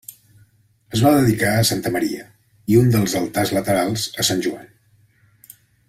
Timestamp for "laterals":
3.59-4.07